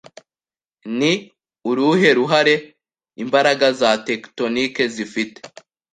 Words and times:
Ni 0.97 1.11
uruhe 1.69 2.09
ruhare 2.17 2.55
imbaraga 3.23 3.67
za 3.79 3.89
tectonic 4.07 4.75
zifite 4.95 5.39